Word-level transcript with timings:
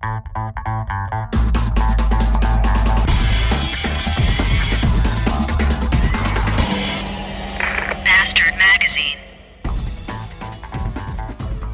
Bastard 0.00 0.24
Magazine. 8.56 9.18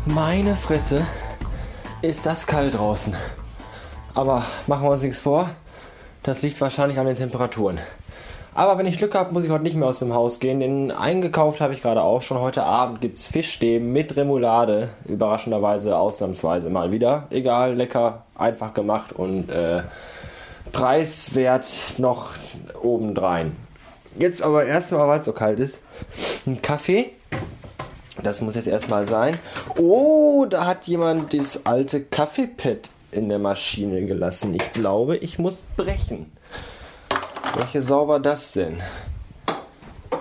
Meine 0.06 0.56
Fresse, 0.56 1.06
ist 2.02 2.26
das 2.26 2.48
kalt 2.48 2.74
draußen. 2.74 3.14
Aber 4.14 4.44
machen 4.66 4.82
wir 4.82 4.90
uns 4.90 5.02
nichts 5.02 5.20
vor, 5.20 5.50
das 6.24 6.42
liegt 6.42 6.60
wahrscheinlich 6.60 6.98
an 6.98 7.06
den 7.06 7.16
Temperaturen. 7.16 7.78
Aber 8.56 8.78
wenn 8.78 8.86
ich 8.86 8.96
Glück 8.96 9.14
habe, 9.14 9.34
muss 9.34 9.44
ich 9.44 9.50
heute 9.50 9.64
nicht 9.64 9.76
mehr 9.76 9.86
aus 9.86 9.98
dem 9.98 10.14
Haus 10.14 10.40
gehen, 10.40 10.60
denn 10.60 10.90
eingekauft 10.90 11.60
habe 11.60 11.74
ich 11.74 11.82
gerade 11.82 12.02
auch 12.02 12.22
schon. 12.22 12.40
Heute 12.40 12.62
Abend 12.62 13.02
gibt 13.02 13.16
es 13.16 13.26
Fischstäben 13.26 13.92
mit 13.92 14.16
Remoulade. 14.16 14.88
Überraschenderweise, 15.04 15.94
ausnahmsweise 15.94 16.70
mal 16.70 16.90
wieder. 16.90 17.26
Egal, 17.28 17.74
lecker, 17.74 18.24
einfach 18.34 18.72
gemacht 18.72 19.12
und 19.12 19.50
äh, 19.50 19.82
preiswert 20.72 21.66
noch 21.98 22.30
obendrein. 22.82 23.54
Jetzt 24.18 24.40
aber 24.40 24.64
erst 24.64 24.90
mal, 24.90 25.06
weil 25.06 25.20
es 25.20 25.26
so 25.26 25.32
kalt 25.32 25.60
ist, 25.60 25.78
ein 26.46 26.62
Kaffee. 26.62 27.10
Das 28.22 28.40
muss 28.40 28.54
jetzt 28.54 28.68
erstmal 28.68 29.04
sein. 29.04 29.36
Oh, 29.76 30.46
da 30.48 30.64
hat 30.64 30.86
jemand 30.86 31.34
das 31.34 31.66
alte 31.66 32.00
Kaffeepad 32.00 32.88
in 33.12 33.28
der 33.28 33.38
Maschine 33.38 34.06
gelassen. 34.06 34.54
Ich 34.54 34.72
glaube, 34.72 35.18
ich 35.18 35.38
muss 35.38 35.62
brechen. 35.76 36.32
Welche 37.58 37.80
Sau 37.80 38.06
war 38.06 38.20
das 38.20 38.52
denn? 38.52 38.82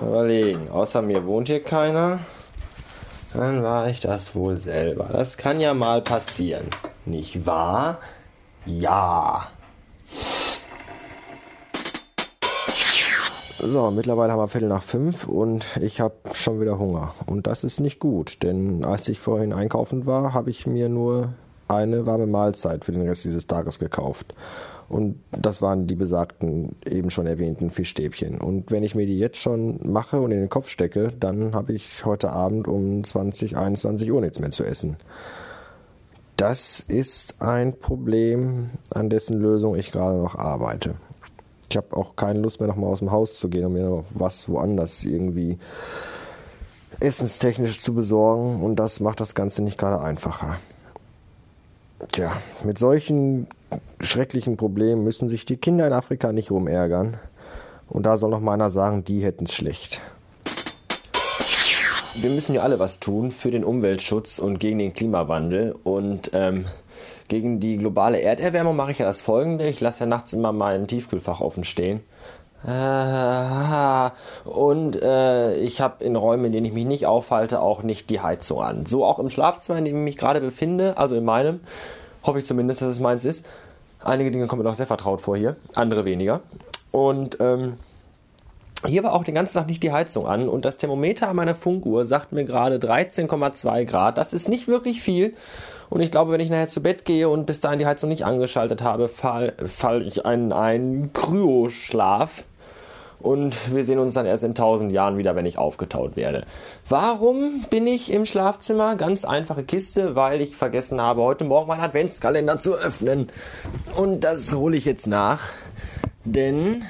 Überlegen. 0.02 0.70
Außer 0.70 1.02
mir 1.02 1.26
wohnt 1.26 1.50
hier 1.50 1.62
keiner. 1.62 2.20
Dann 3.34 3.62
war 3.62 3.90
ich 3.90 4.00
das 4.00 4.36
wohl 4.36 4.56
selber. 4.56 5.10
Das 5.12 5.36
kann 5.36 5.60
ja 5.60 5.74
mal 5.74 6.02
passieren. 6.02 6.68
Nicht 7.06 7.46
wahr? 7.46 7.98
Ja. 8.66 9.48
So, 13.60 13.92
mittlerweile 13.92 14.32
haben 14.32 14.40
wir 14.40 14.48
Viertel 14.48 14.70
nach 14.70 14.84
fünf 14.84 15.27
und 15.27 15.66
ich 15.82 15.99
habe 15.99 16.16
schon 16.32 16.62
wieder 16.62 16.80
Hunger. 16.80 17.14
Und 17.26 17.48
das 17.48 17.66
ist 17.66 17.82
nicht 17.82 17.99
gut, 17.99 18.44
denn 18.44 18.86
als 18.86 19.10
ich 19.10 19.20
vorhin 19.20 19.52
einkaufen 19.52 20.05
war, 20.05 20.34
habe 20.34 20.52
ich 20.52 20.66
mir 20.66 20.88
nur 20.88 21.34
eine 21.68 22.05
warme 22.05 22.27
Mahlzeit 22.27 22.86
für 22.86 22.94
den 22.94 23.05
Rest 23.05 23.26
dieses 23.26 23.48
Tages 23.48 23.77
gekauft. 23.77 24.34
Und 24.88 25.20
das 25.32 25.62
waren 25.62 25.88
die 25.88 25.96
besagten, 25.96 26.76
eben 26.86 27.10
schon 27.10 27.26
erwähnten 27.26 27.72
Fischstäbchen. 27.72 28.40
Und 28.40 28.70
wenn 28.70 28.84
ich 28.84 28.94
mir 28.94 29.08
die 29.08 29.18
jetzt 29.18 29.38
schon 29.38 29.80
mache 29.84 30.22
und 30.22 30.32
in 30.32 30.40
den 30.40 30.50
Kopf 30.50 30.70
stecke, 30.70 31.12
dann 31.20 31.55
habe 31.55 31.74
ich 31.74 32.05
heute 32.05 32.32
Abend 32.32 32.68
um 32.68 33.04
20, 33.04 33.58
21 33.58 34.12
Uhr 34.12 34.22
nichts 34.22 34.40
mehr 34.40 34.52
zu 34.52 34.64
essen. 34.64 34.98
Das 36.38 36.82
ist 36.82 37.42
ein 37.42 37.80
Problem, 37.80 38.72
an 38.92 39.10
dessen 39.10 39.40
Lösung 39.40 39.76
ich 39.76 39.92
gerade 39.92 40.20
noch 40.20 40.36
arbeite. 40.36 40.96
Ich 41.70 41.77
habe 41.77 41.96
auch 41.98 42.16
keine 42.16 42.40
Lust 42.40 42.60
mehr, 42.60 42.68
nochmal 42.68 42.92
aus 42.92 42.99
dem 42.99 43.12
Haus 43.12 43.40
zu 43.40 43.49
gehen, 43.49 43.66
um 43.66 43.74
mir 43.74 43.86
noch 43.86 44.05
was 44.14 44.48
woanders 44.48 45.04
irgendwie 45.04 45.58
essenstechnisch 46.99 47.80
zu 47.80 47.96
besorgen. 47.96 48.62
Und 48.62 48.76
das 48.76 48.99
macht 48.99 49.20
das 49.20 49.34
Ganze 49.34 49.64
nicht 49.64 49.77
gerade 49.77 50.02
einfacher. 50.02 50.58
Tja, 52.12 52.34
mit 52.64 52.77
solchen 52.77 53.48
schrecklichen 53.99 54.58
Problemen 54.58 55.04
müssen 55.04 55.30
sich 55.30 55.46
die 55.46 55.58
Kinder 55.58 55.88
in 55.88 55.94
Afrika 55.94 56.32
nicht 56.32 56.52
rumärgern. 56.52 57.18
Und 57.88 58.05
da 58.05 58.18
soll 58.18 58.30
noch 58.30 58.40
mal 58.40 58.54
einer 58.54 58.70
sagen, 58.70 59.04
die 59.04 59.24
hätten 59.24 59.46
es 59.46 59.54
schlecht. 59.54 60.02
Wir 62.16 62.30
müssen 62.30 62.55
ja 62.55 62.62
alle 62.62 62.80
was 62.80 62.99
tun 62.99 63.32
für 63.32 63.52
den 63.52 63.63
Umweltschutz 63.63 64.40
und 64.40 64.59
gegen 64.59 64.80
den 64.80 64.94
Klimawandel. 64.94 65.75
Und 65.84 66.31
ähm, 66.34 66.66
gegen 67.28 67.59
die 67.59 67.78
globale 67.78 68.22
Erderwärmung 68.22 68.75
mache 68.75 68.91
ich 68.91 69.00
ja 69.00 69.06
das 69.06 69.22
folgende. 69.22 69.68
Ich 69.68 69.81
lasse 69.81 70.02
ja 70.02 70.06
nachts 70.06 70.34
immer 70.34 70.52
mein 70.52 70.88
Tiefkühlfach 70.88 71.41
offen 71.41 71.63
stehen. 71.63 72.02
Äh, 72.66 74.09
und 74.50 75.02
äh, 75.02 75.56
ich 75.58 75.82
habe 75.82 76.03
in 76.03 76.16
Räumen, 76.16 76.46
in 76.46 76.52
denen 76.52 76.66
ich 76.66 76.74
mich 76.74 76.86
nicht 76.86 77.06
aufhalte, 77.06 77.62
auch 77.62 77.84
nicht 77.84 78.09
die 78.09 78.22
Heizung 78.22 78.62
an. 78.62 78.86
So 78.86 79.06
auch 79.06 79.20
im 79.20 79.30
Schlafzimmer, 79.30 79.78
in 79.80 79.86
dem 79.86 79.97
ich 79.97 80.03
mich 80.03 80.18
gerade 80.18 80.42
befinde, 80.42 80.97
also 80.97 81.16
in 81.16 81.26
meinem, 81.26 81.59
hoffe 82.25 82.40
ich 82.40 82.46
zumindest, 82.46 82.81
dass 82.81 82.90
es 82.90 83.00
meins 83.00 83.25
ist. 83.25 83.46
Einige 84.03 84.31
Dinge 84.31 84.47
kommen 84.47 84.62
mir 84.62 84.69
noch 84.69 84.75
sehr 84.75 84.88
vertraut 84.88 85.22
vor 85.22 85.38
hier, 85.38 85.56
andere 85.74 86.06
weniger. 86.06 86.41
Und 86.91 87.38
ähm, 87.40 87.78
hier 88.86 89.03
war 89.03 89.13
auch 89.13 89.24
den 89.24 89.36
ganzen 89.36 89.56
Tag 89.56 89.68
nicht 89.68 89.81
die 89.84 89.91
Heizung 89.91 90.28
an 90.28 90.47
und 90.47 90.66
das 90.66 90.78
Thermometer 90.78 91.30
an 91.30 91.35
meiner 91.35 91.56
Funkuhr 91.56 92.06
sagt 92.06 92.31
mir 92.31 92.46
gerade 92.46 92.78
13,2 92.78 93.85
Grad. 93.85 94.18
Das 94.18 94.34
ist 94.34 94.47
nicht 94.47 94.68
wirklich 94.68 95.02
viel. 95.02 95.34
Und 95.90 96.02
ich 96.02 96.12
glaube, 96.12 96.31
wenn 96.31 96.40
ich 96.40 96.50
nachher 96.50 96.69
zu 96.69 96.81
Bett 96.81 97.06
gehe 97.06 97.30
und 97.30 97.46
bis 97.46 97.59
dahin 97.59 97.80
die 97.80 97.85
Heizung 97.85 98.09
nicht 98.09 98.25
angeschaltet 98.25 98.81
habe, 98.81 99.08
falle 99.08 99.53
fall 99.68 100.02
ich 100.02 100.25
in 100.25 100.52
einen 100.52 101.14
Kryoschlaf. 101.14 102.44
Und 103.25 103.74
wir 103.74 103.84
sehen 103.84 103.97
uns 103.97 104.13
dann 104.13 104.28
erst 104.28 104.44
in 104.44 104.53
tausend 104.53 104.91
Jahren 104.91 105.18
wieder, 105.18 105.36
wenn 105.36 105.47
ich 105.47 105.58
aufgetaut 105.58 106.16
werde. 106.16 106.46
Warum 106.88 107.66
bin 107.72 107.88
ich 107.88 108.13
im 108.13 108.28
Schlafzimmer? 108.28 108.96
Ganz 108.97 109.25
einfache 109.25 109.63
Kiste, 109.63 110.16
weil 110.16 110.41
ich 110.41 110.56
vergessen 110.56 111.02
habe, 111.02 111.24
heute 111.24 111.44
Morgen 111.44 111.68
meinen 111.68 111.81
Adventskalender 111.81 112.59
zu 112.59 112.75
öffnen. 112.75 113.31
Und 113.96 114.24
das 114.24 114.53
hole 114.53 114.78
ich 114.78 114.85
jetzt 114.85 115.08
nach. 115.08 115.53
Denn 116.24 116.84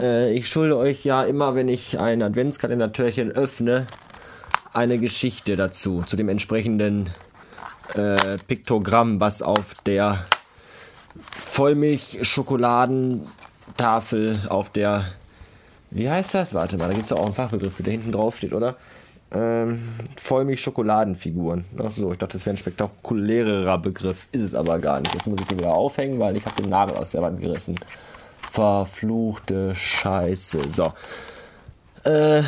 äh, 0.00 0.32
ich 0.32 0.48
schulde 0.48 0.78
euch 0.78 1.04
ja 1.04 1.22
immer, 1.22 1.54
wenn 1.54 1.68
ich 1.68 2.00
ein 2.00 2.22
Adventskalender-Türchen 2.22 3.30
öffne, 3.30 3.88
eine 4.72 4.96
Geschichte 4.96 5.54
dazu, 5.54 6.02
zu 6.06 6.16
dem 6.16 6.30
entsprechenden 6.30 7.10
äh, 7.92 8.38
Piktogramm, 8.46 9.20
was 9.20 9.42
auf 9.42 9.74
der 9.84 10.24
Vollmilch-Schokoladentafel 11.50 14.38
auf 14.48 14.70
der, 14.70 15.04
wie 15.90 16.10
heißt 16.10 16.34
das? 16.34 16.54
Warte 16.54 16.76
mal, 16.76 16.88
da 16.88 16.94
gibt 16.94 17.06
es 17.06 17.12
auch 17.12 17.24
einen 17.24 17.34
Fachbegriff, 17.34 17.76
der 17.78 17.92
hinten 17.92 18.12
drauf 18.12 18.36
steht, 18.36 18.52
oder? 18.52 18.76
Ähm, 19.32 19.82
Vollmilch-Schokoladenfiguren. 20.16 21.64
Ach 21.82 21.90
so, 21.90 22.12
ich 22.12 22.18
dachte, 22.18 22.36
das 22.36 22.46
wäre 22.46 22.54
ein 22.54 22.58
spektakulärer 22.58 23.78
Begriff. 23.78 24.28
Ist 24.32 24.42
es 24.42 24.54
aber 24.54 24.78
gar 24.78 25.00
nicht. 25.00 25.14
Jetzt 25.14 25.26
muss 25.26 25.40
ich 25.40 25.46
den 25.46 25.58
wieder 25.58 25.74
aufhängen, 25.74 26.18
weil 26.18 26.36
ich 26.36 26.46
habe 26.46 26.60
den 26.62 26.70
Nagel 26.70 26.96
aus 26.96 27.10
der 27.10 27.22
Wand 27.22 27.40
gerissen. 27.40 27.78
Verfluchte 28.52 29.74
Scheiße. 29.74 30.70
So. 30.70 30.92
Äh, 32.04 32.42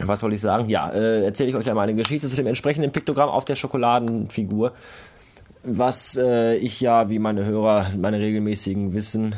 was 0.00 0.20
soll 0.20 0.32
ich 0.32 0.40
sagen? 0.40 0.68
Ja, 0.68 0.90
äh, 0.90 1.24
erzähle 1.24 1.50
ich 1.50 1.56
euch 1.56 1.68
einmal 1.68 1.88
eine 1.88 1.94
Geschichte 1.94 2.28
zu 2.28 2.36
dem 2.36 2.46
entsprechenden 2.46 2.92
Piktogramm 2.92 3.28
auf 3.28 3.44
der 3.44 3.56
Schokoladenfigur, 3.56 4.72
was 5.62 6.16
äh, 6.16 6.56
ich 6.56 6.80
ja, 6.80 7.08
wie 7.10 7.18
meine 7.18 7.44
Hörer, 7.44 7.90
meine 7.96 8.18
regelmäßigen 8.18 8.94
wissen, 8.94 9.34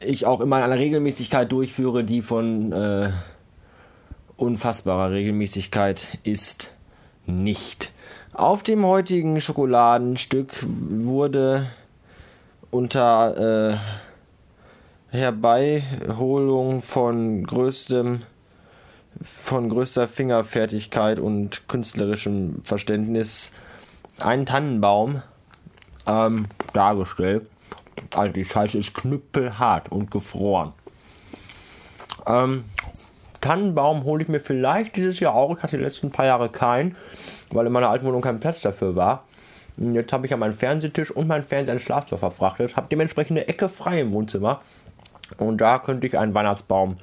ich 0.00 0.26
auch 0.26 0.40
immer 0.40 0.58
in 0.58 0.64
einer 0.64 0.78
Regelmäßigkeit 0.78 1.50
durchführe, 1.50 2.04
die 2.04 2.22
von 2.22 2.72
äh, 2.72 3.10
unfassbarer 4.36 5.10
Regelmäßigkeit 5.10 6.18
ist 6.22 6.72
nicht. 7.26 7.92
Auf 8.32 8.62
dem 8.62 8.86
heutigen 8.86 9.40
Schokoladenstück 9.40 10.52
wurde 10.62 11.66
unter 12.70 13.72
äh, 13.72 15.16
Herbeiholung 15.16 16.82
von 16.82 17.44
größtem 17.44 18.20
von 19.22 19.68
größter 19.68 20.06
Fingerfertigkeit 20.06 21.18
und 21.18 21.66
künstlerischem 21.68 22.60
Verständnis 22.62 23.52
ein 24.20 24.46
Tannenbaum 24.46 25.22
ähm, 26.06 26.46
dargestellt. 26.72 27.46
Also 28.14 28.32
die 28.32 28.44
Scheiße 28.44 28.78
ist 28.78 28.94
knüppelhart 28.94 29.90
und 29.90 30.10
gefroren. 30.10 30.72
Ähm, 32.26 32.64
Tannenbaum 33.40 34.04
hole 34.04 34.22
ich 34.22 34.28
mir 34.28 34.40
vielleicht 34.40 34.96
dieses 34.96 35.20
Jahr 35.20 35.34
auch. 35.34 35.56
Ich 35.56 35.62
hatte 35.62 35.76
die 35.76 35.82
letzten 35.82 36.10
paar 36.10 36.26
Jahre 36.26 36.48
keinen, 36.48 36.96
weil 37.50 37.66
in 37.66 37.72
meiner 37.72 37.88
alten 37.88 38.04
Wohnung 38.04 38.20
kein 38.20 38.40
Platz 38.40 38.60
dafür 38.60 38.96
war. 38.96 39.24
Und 39.76 39.94
jetzt 39.94 40.12
habe 40.12 40.26
ich 40.26 40.30
ja 40.30 40.36
meinen 40.36 40.54
Fernsehtisch 40.54 41.10
und 41.10 41.28
meinen 41.28 41.44
Fernseher 41.44 41.74
ins 41.74 41.82
Schlafzimmer 41.82 42.18
verfrachtet, 42.18 42.76
habe 42.76 42.88
dementsprechend 42.90 43.38
eine 43.38 43.48
Ecke 43.48 43.68
frei 43.68 44.00
im 44.00 44.12
Wohnzimmer. 44.12 44.60
Und 45.36 45.58
da 45.58 45.78
könnte 45.78 46.06
ich 46.06 46.18
einen 46.18 46.34
Weihnachtsbaum 46.34 46.96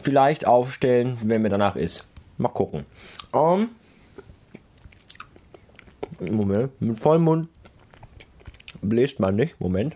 vielleicht 0.00 0.46
aufstellen, 0.46 1.18
wenn 1.22 1.42
mir 1.42 1.50
danach 1.50 1.76
ist. 1.76 2.08
Mal 2.38 2.48
gucken. 2.48 2.86
Um, 3.30 3.68
Moment, 6.18 6.80
mit 6.80 6.98
vollem 6.98 7.22
Mund 7.22 7.48
bläst 8.80 9.20
man 9.20 9.36
nicht. 9.36 9.60
Moment. 9.60 9.94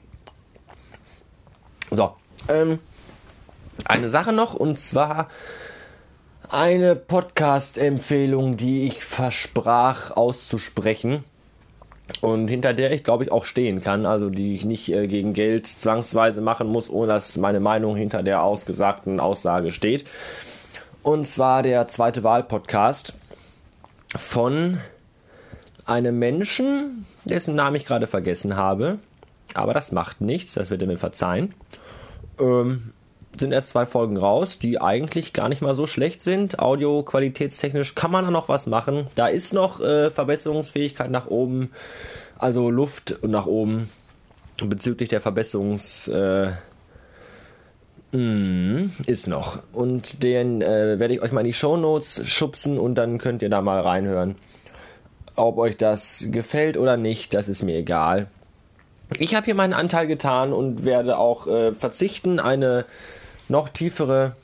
Ähm, 2.48 2.78
eine 3.84 4.10
Sache 4.10 4.32
noch 4.32 4.54
und 4.54 4.78
zwar 4.78 5.28
eine 6.48 6.94
Podcast-Empfehlung, 6.94 8.56
die 8.56 8.87
ich 8.87 9.04
versprach 9.04 10.12
auszusprechen 10.12 11.25
und 12.20 12.48
hinter 12.48 12.72
der 12.72 12.93
ich 12.93 13.02
glaube 13.04 13.25
ich 13.25 13.32
auch 13.32 13.44
stehen 13.44 13.81
kann, 13.81 14.06
also 14.06 14.31
die 14.31 14.54
ich 14.54 14.64
nicht 14.64 14.93
äh, 14.93 15.08
gegen 15.08 15.32
Geld 15.32 15.66
zwangsweise 15.66 16.40
machen 16.40 16.69
muss, 16.69 16.88
ohne 16.88 17.08
dass 17.08 17.37
meine 17.37 17.60
Meinung 17.60 17.96
hinter 17.96 18.22
der 18.22 18.43
ausgesagten 18.43 19.19
Aussage 19.19 19.72
steht. 19.72 20.04
Und 21.02 21.26
zwar 21.26 21.62
der 21.62 21.88
zweite 21.88 22.22
Wahl-Podcast 22.22 23.14
von 24.16 24.78
einem 25.84 26.19
Menschen, 26.19 27.06
dessen 27.25 27.54
Namen 27.54 27.76
ich 27.76 27.84
gerade 27.84 28.06
vergessen 28.06 28.56
habe. 28.56 28.99
Aber 29.54 29.72
das 29.72 29.92
macht 29.92 30.20
nichts, 30.20 30.54
das 30.54 30.70
wird 30.70 30.82
er 30.82 30.88
mir 30.88 30.99
verzeihen. 30.99 31.54
Ähm, 32.38 32.93
sind 33.41 33.53
erst 33.53 33.69
zwei 33.69 33.87
Folgen 33.87 34.17
raus, 34.17 34.59
die 34.59 34.81
eigentlich 34.81 35.33
gar 35.33 35.49
nicht 35.49 35.62
mal 35.62 35.75
so 35.75 35.87
schlecht 35.87 36.23
sind. 36.23 36.59
Audio-qualitätstechnisch 36.59 37.94
kann 37.94 38.11
man 38.11 38.25
da 38.25 38.31
noch 38.31 38.49
was 38.49 38.67
machen. 38.67 39.09
Da 39.15 39.27
ist 39.27 39.53
noch 39.53 39.81
äh, 39.81 40.11
Verbesserungsfähigkeit 40.11 41.11
nach 41.11 41.27
oben, 41.27 41.71
also 42.38 42.71
Luft 42.71 43.19
nach 43.27 43.47
oben 43.47 43.91
bezüglich 44.65 45.09
der 45.09 45.21
Verbesserungs. 45.21 46.09
Äh, 46.09 46.50
mm, 48.12 48.91
ist 49.06 49.29
noch. 49.29 49.59
Und 49.73 50.23
den 50.23 50.62
äh, 50.62 50.99
werde 50.99 51.15
ich 51.15 51.23
euch 51.23 51.33
mal 51.33 51.41
in 51.41 51.47
die 51.47 51.53
Show 51.53 51.77
Notes 51.77 52.27
schubsen 52.27 52.79
und 52.79 52.94
dann 52.94 53.19
könnt 53.19 53.43
ihr 53.43 53.50
da 53.50 53.61
mal 53.61 53.81
reinhören. 53.81 54.37
Ob 55.35 55.59
euch 55.59 55.77
das 55.77 56.29
gefällt 56.31 56.79
oder 56.79 56.97
nicht, 56.97 57.35
das 57.35 57.49
ist 57.49 57.62
mir 57.62 57.77
egal. 57.77 58.29
Ich 59.19 59.35
habe 59.35 59.44
hier 59.44 59.55
meinen 59.55 59.73
Anteil 59.73 60.06
getan 60.06 60.53
und 60.53 60.85
werde 60.85 61.19
auch 61.19 61.47
äh, 61.47 61.73
verzichten, 61.73 62.41
eine 62.41 62.85
noch 63.49 63.69
tiefere 63.69 64.35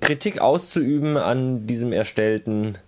Kritik 0.00 0.40
auszuüben 0.40 1.16
an 1.16 1.66
diesem 1.66 1.92
erstellten 1.92 2.78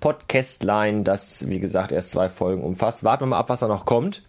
Podcastline, 0.00 1.02
das 1.02 1.48
wie 1.48 1.60
gesagt 1.60 1.92
erst 1.92 2.10
zwei 2.10 2.28
Folgen 2.28 2.62
umfasst. 2.62 3.04
Warten 3.04 3.22
wir 3.22 3.28
mal 3.28 3.38
ab, 3.38 3.48
was 3.48 3.60
da 3.60 3.68
noch 3.68 3.84
kommt. 3.84 4.22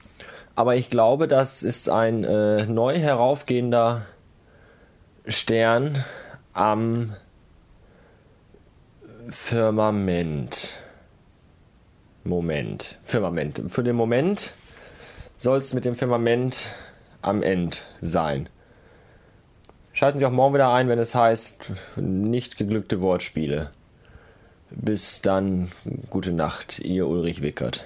Aber 0.55 0.75
ich 0.75 0.89
glaube, 0.89 1.27
das 1.27 1.63
ist 1.63 1.89
ein 1.89 2.23
äh, 2.23 2.65
neu 2.65 2.97
heraufgehender 2.97 4.03
Stern 5.25 6.03
am 6.53 7.15
Firmament. 9.29 10.73
Moment. 12.23 12.99
Firmament. 13.03 13.63
Für 13.67 13.83
den 13.83 13.95
Moment 13.95 14.53
soll 15.37 15.57
es 15.57 15.73
mit 15.73 15.85
dem 15.85 15.95
Firmament 15.95 16.67
am 17.21 17.41
Ende 17.41 17.77
sein. 18.01 18.49
Schalten 19.91 20.17
Sie 20.17 20.25
auch 20.25 20.31
morgen 20.31 20.55
wieder 20.55 20.73
ein, 20.73 20.89
wenn 20.89 20.99
es 20.99 21.13
heißt, 21.13 21.71
nicht 21.97 22.57
geglückte 22.57 22.99
Wortspiele. 23.01 23.71
Bis 24.71 25.21
dann, 25.21 25.71
gute 26.09 26.33
Nacht, 26.33 26.79
Ihr 26.79 27.07
Ulrich 27.07 27.41
Wickert. 27.43 27.85